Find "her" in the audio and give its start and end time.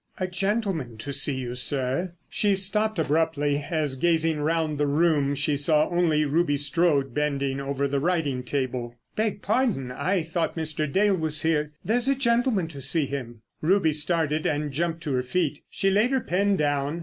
15.13-15.21, 16.09-16.19